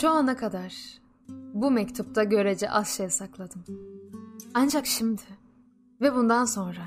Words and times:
Şu 0.00 0.10
ana 0.10 0.36
kadar 0.36 0.74
bu 1.54 1.70
mektupta 1.70 2.24
görece 2.24 2.70
az 2.70 2.88
şey 2.88 3.10
sakladım. 3.10 3.64
Ancak 4.54 4.86
şimdi 4.86 5.22
ve 6.00 6.14
bundan 6.14 6.44
sonra 6.44 6.82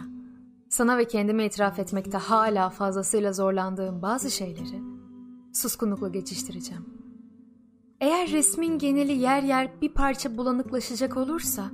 sana 0.70 0.98
ve 0.98 1.06
kendime 1.06 1.46
itiraf 1.46 1.80
etmekte 1.80 2.18
hala 2.18 2.70
fazlasıyla 2.70 3.34
zorlandığım 3.34 4.02
bazı 4.02 4.32
şeyleri 4.32 4.82
suskunlukla 5.54 6.08
geçiştireceğim. 6.08 6.86
Eğer 8.02 8.32
resmin 8.32 8.80
geneli 8.80 9.14
yer 9.14 9.44
yer 9.44 9.82
bir 9.82 9.94
parça 9.94 10.38
bulanıklaşacak 10.38 11.18
olursa 11.18 11.72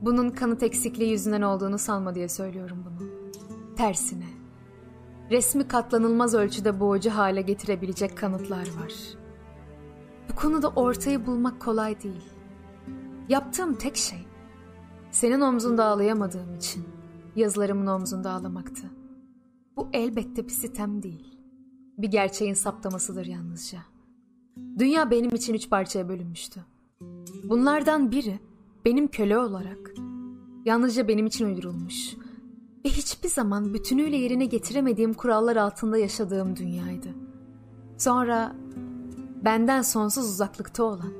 bunun 0.00 0.30
kanıt 0.30 0.62
eksikliği 0.62 1.10
yüzünden 1.10 1.42
olduğunu 1.42 1.78
sanma 1.78 2.14
diye 2.14 2.28
söylüyorum 2.28 2.84
bunu. 2.86 3.08
Tersine 3.76 4.28
resmi 5.30 5.68
katlanılmaz 5.68 6.34
ölçüde 6.34 6.80
boğucu 6.80 7.10
hale 7.10 7.42
getirebilecek 7.42 8.18
kanıtlar 8.18 8.66
var. 8.80 9.21
Bu 10.32 10.36
konuda 10.36 10.68
ortayı 10.68 11.26
bulmak 11.26 11.60
kolay 11.60 12.02
değil. 12.02 12.24
Yaptığım 13.28 13.74
tek 13.74 13.96
şey 13.96 14.18
senin 15.10 15.40
omzunda 15.40 15.84
ağlayamadığım 15.84 16.54
için 16.56 16.84
yazılarımın 17.36 17.86
omzunda 17.86 18.30
ağlamaktı. 18.30 18.90
Bu 19.76 19.88
elbette 19.92 20.44
bir 20.44 20.52
sitem 20.52 21.02
değil. 21.02 21.38
Bir 21.98 22.08
gerçeğin 22.08 22.54
saptamasıdır 22.54 23.26
yalnızca. 23.26 23.78
Dünya 24.78 25.10
benim 25.10 25.34
için 25.34 25.54
üç 25.54 25.70
parçaya 25.70 26.08
bölünmüştü. 26.08 26.60
Bunlardan 27.44 28.10
biri 28.10 28.40
benim 28.84 29.08
köle 29.08 29.38
olarak 29.38 29.94
yalnızca 30.64 31.08
benim 31.08 31.26
için 31.26 31.46
uydurulmuş 31.46 32.16
ve 32.84 32.88
hiçbir 32.88 33.28
zaman 33.28 33.74
bütünüyle 33.74 34.16
yerine 34.16 34.46
getiremediğim 34.46 35.14
kurallar 35.14 35.56
altında 35.56 35.98
yaşadığım 35.98 36.56
dünyaydı. 36.56 37.08
Sonra 37.98 38.56
benden 39.44 39.82
sonsuz 39.82 40.24
uzaklıkta 40.24 40.84
olan, 40.84 41.12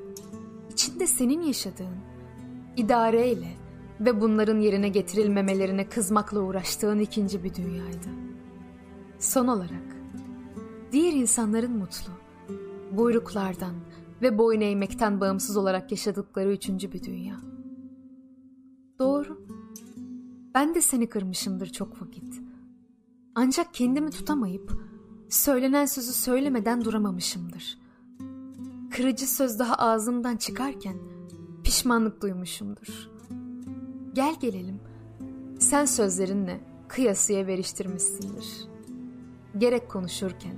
içinde 0.73 1.07
senin 1.07 1.41
yaşadığın, 1.41 1.97
idareyle 2.77 3.57
ve 4.01 4.21
bunların 4.21 4.61
yerine 4.61 4.89
getirilmemelerine 4.89 5.89
kızmakla 5.89 6.41
uğraştığın 6.41 6.99
ikinci 6.99 7.45
bir 7.45 7.55
dünyaydı. 7.55 8.09
Son 9.19 9.47
olarak, 9.47 9.97
diğer 10.93 11.13
insanların 11.13 11.77
mutlu, 11.77 12.13
buyruklardan 12.93 13.75
ve 14.23 14.39
boyun 14.39 14.61
eğmekten 14.61 15.21
bağımsız 15.21 15.57
olarak 15.57 15.91
yaşadıkları 15.91 16.53
üçüncü 16.53 16.93
bir 16.93 17.03
dünya. 17.03 17.41
Doğru. 18.99 19.47
Ben 20.55 20.75
de 20.75 20.83
seni 20.83 21.09
kırmışımdır 21.09 21.67
çok 21.67 22.03
vakit. 22.03 22.43
Ancak 23.35 23.75
kendimi 23.75 24.11
tutamayıp 24.11 24.73
söylenen 25.29 25.87
sözü 25.87 26.13
söylemeden 26.13 26.85
duramamışımdır. 26.85 27.82
Kırıcı 28.97 29.27
söz 29.27 29.59
daha 29.59 29.75
ağzımdan 29.75 30.37
çıkarken 30.37 30.97
pişmanlık 31.65 32.23
duymuşumdur. 32.23 33.11
Gel 34.13 34.35
gelelim. 34.41 34.81
Sen 35.59 35.85
sözlerinle 35.85 36.61
kıyasıya 36.89 37.47
veriştirmişsindir. 37.47 38.69
Gerek 39.59 39.91
konuşurken, 39.91 40.55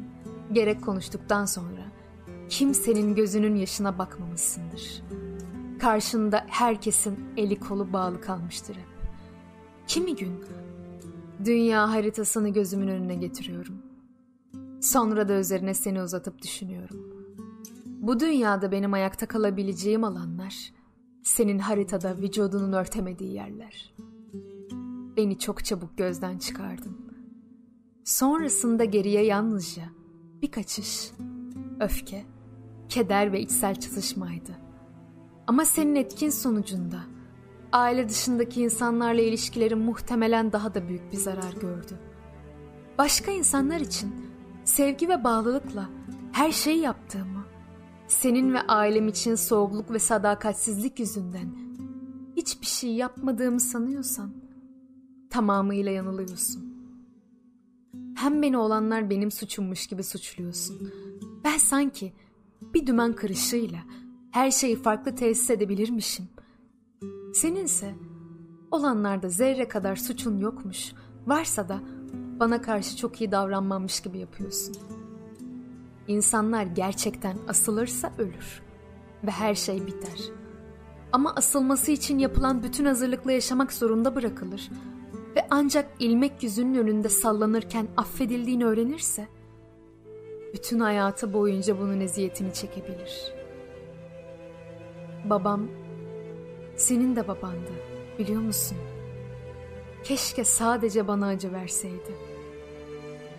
gerek 0.52 0.84
konuştuktan 0.84 1.44
sonra 1.44 1.92
kimsenin 2.48 3.14
gözünün 3.14 3.54
yaşına 3.54 3.98
bakmamışsındır. 3.98 5.02
Karşında 5.80 6.44
herkesin 6.48 7.18
eli 7.36 7.60
kolu 7.60 7.92
bağlı 7.92 8.20
kalmıştır 8.20 8.74
hep. 8.74 9.08
Kimi 9.86 10.16
gün 10.16 10.44
dünya 11.44 11.90
haritasını 11.90 12.48
gözümün 12.48 12.88
önüne 12.88 13.14
getiriyorum. 13.14 13.82
Sonra 14.82 15.28
da 15.28 15.32
üzerine 15.32 15.74
seni 15.74 16.02
uzatıp 16.02 16.42
düşünüyorum. 16.42 17.13
Bu 18.06 18.20
dünyada 18.20 18.72
benim 18.72 18.92
ayakta 18.92 19.26
kalabileceğim 19.26 20.04
alanlar, 20.04 20.72
senin 21.22 21.58
haritada 21.58 22.16
vücudunun 22.18 22.72
örtemediği 22.72 23.32
yerler. 23.32 23.94
Beni 25.16 25.38
çok 25.38 25.64
çabuk 25.64 25.98
gözden 25.98 26.38
çıkardın. 26.38 26.96
Sonrasında 28.04 28.84
geriye 28.84 29.24
yalnızca 29.24 29.82
bir 30.42 30.50
kaçış, 30.50 31.10
öfke, 31.80 32.24
keder 32.88 33.32
ve 33.32 33.40
içsel 33.40 33.74
çatışmaydı. 33.80 34.52
Ama 35.46 35.64
senin 35.64 35.94
etkin 35.94 36.30
sonucunda 36.30 37.00
aile 37.72 38.08
dışındaki 38.08 38.62
insanlarla 38.62 39.22
ilişkilerim 39.22 39.80
muhtemelen 39.80 40.52
daha 40.52 40.74
da 40.74 40.88
büyük 40.88 41.12
bir 41.12 41.16
zarar 41.16 41.52
gördü. 41.52 41.98
Başka 42.98 43.32
insanlar 43.32 43.80
için 43.80 44.14
sevgi 44.64 45.08
ve 45.08 45.24
bağlılıkla 45.24 45.90
her 46.32 46.52
şeyi 46.52 46.78
yaptığımı, 46.78 47.43
senin 48.08 48.54
ve 48.54 48.60
ailem 48.60 49.08
için 49.08 49.34
soğukluk 49.34 49.90
ve 49.90 49.98
sadakatsizlik 49.98 50.98
yüzünden 50.98 51.54
hiçbir 52.36 52.66
şey 52.66 52.94
yapmadığımı 52.94 53.60
sanıyorsan 53.60 54.34
tamamıyla 55.30 55.92
yanılıyorsun. 55.92 56.74
Hem 58.16 58.42
beni 58.42 58.58
olanlar 58.58 59.10
benim 59.10 59.30
suçummuş 59.30 59.86
gibi 59.86 60.02
suçluyorsun. 60.02 60.92
Ben 61.44 61.58
sanki 61.58 62.12
bir 62.74 62.86
dümen 62.86 63.12
kırışıyla 63.12 63.78
her 64.30 64.50
şeyi 64.50 64.76
farklı 64.76 65.14
tesis 65.14 65.50
edebilirmişim. 65.50 66.28
Seninse 67.34 67.94
olanlarda 68.70 69.28
zerre 69.28 69.68
kadar 69.68 69.96
suçun 69.96 70.38
yokmuş, 70.38 70.92
varsa 71.26 71.68
da 71.68 71.80
bana 72.40 72.62
karşı 72.62 72.96
çok 72.96 73.20
iyi 73.20 73.32
davranmamış 73.32 74.00
gibi 74.00 74.18
yapıyorsun. 74.18 74.76
İnsanlar 76.08 76.62
gerçekten 76.62 77.36
asılırsa 77.48 78.12
ölür 78.18 78.62
ve 79.24 79.30
her 79.30 79.54
şey 79.54 79.86
biter. 79.86 80.20
Ama 81.12 81.34
asılması 81.34 81.90
için 81.90 82.18
yapılan 82.18 82.62
bütün 82.62 82.84
hazırlıkla 82.84 83.32
yaşamak 83.32 83.72
zorunda 83.72 84.14
bırakılır 84.14 84.70
ve 85.36 85.46
ancak 85.50 85.90
ilmek 85.98 86.42
yüzünün 86.42 86.74
önünde 86.74 87.08
sallanırken 87.08 87.88
affedildiğini 87.96 88.66
öğrenirse 88.66 89.28
bütün 90.54 90.80
hayatı 90.80 91.32
boyunca 91.32 91.80
bunun 91.80 92.00
eziyetini 92.00 92.52
çekebilir. 92.52 93.34
Babam 95.24 95.68
senin 96.76 97.16
de 97.16 97.28
babandı 97.28 97.72
biliyor 98.18 98.40
musun? 98.40 98.78
Keşke 100.04 100.44
sadece 100.44 101.08
bana 101.08 101.26
acı 101.26 101.52
verseydi. 101.52 102.14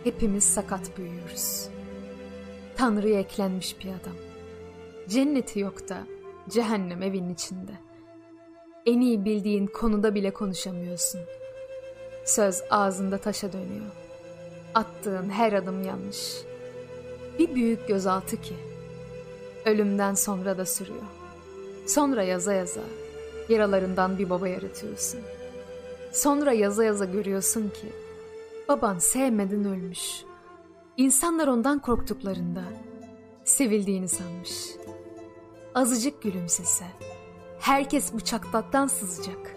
Hepimiz 0.03 0.43
sakat 0.43 0.97
büyüyoruz. 0.97 1.74
Tanrı'ya 2.77 3.19
eklenmiş 3.19 3.79
bir 3.79 3.85
adam. 3.85 4.15
Cenneti 5.09 5.59
yok 5.59 5.89
da 5.89 5.97
cehennem 6.49 7.01
evin 7.01 7.33
içinde. 7.33 7.71
En 8.85 9.01
iyi 9.01 9.25
bildiğin 9.25 9.67
konuda 9.67 10.15
bile 10.15 10.33
konuşamıyorsun. 10.33 11.21
Söz 12.25 12.61
ağzında 12.69 13.17
taşa 13.17 13.53
dönüyor. 13.53 13.91
Attığın 14.73 15.29
her 15.29 15.53
adım 15.53 15.83
yanlış. 15.83 16.33
Bir 17.39 17.55
büyük 17.55 17.87
gözaltı 17.87 18.41
ki. 18.41 18.55
Ölümden 19.65 20.13
sonra 20.13 20.57
da 20.57 20.65
sürüyor. 20.65 21.03
Sonra 21.87 22.23
yaza 22.23 22.53
yaza 22.53 22.81
yaralarından 23.49 24.17
bir 24.17 24.29
baba 24.29 24.47
yaratıyorsun. 24.47 25.19
Sonra 26.11 26.51
yaza 26.51 26.83
yaza 26.83 27.05
görüyorsun 27.05 27.69
ki 27.69 27.87
baban 28.67 28.97
sevmeden 28.97 29.65
ölmüş. 29.65 30.23
İnsanlar 30.97 31.47
ondan 31.47 31.79
korktuklarında 31.79 32.63
sevildiğini 33.43 34.07
sanmış. 34.07 34.51
Azıcık 35.75 36.21
gülümsese 36.21 36.85
herkes 37.59 38.13
bıçaklattan 38.13 38.87
sızacak 38.87 39.55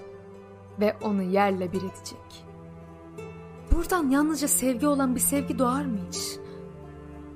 ve 0.81 0.97
onu 1.03 1.23
yerle 1.23 1.73
bir 1.73 1.79
edecek. 1.79 2.45
Buradan 3.73 4.11
yalnızca 4.11 4.49
sevgi 4.49 4.87
olan 4.87 5.15
bir 5.15 5.21
sevgi 5.21 5.59
doğar 5.59 5.85
mı 5.85 5.99
hiç? 6.09 6.39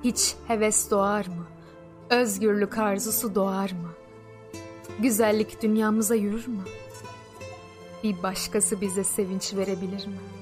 Hiç 0.05 0.35
heves 0.47 0.91
doğar 0.91 1.27
mı? 1.27 1.47
Özgürlük 2.11 2.79
arzusu 2.79 3.35
doğar 3.35 3.71
mı? 3.73 3.89
Güzellik 4.99 5.63
dünyamıza 5.63 6.15
yürür 6.15 6.47
mü? 6.47 6.65
Bir 8.05 8.23
başkası 8.23 8.81
bize 8.81 9.05
sevinç 9.05 9.55
verebilir 9.55 10.07
mi?'' 10.07 10.42